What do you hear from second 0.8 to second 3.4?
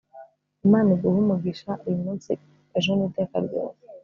iguhe imigisha, uyu munsi, ejo niteka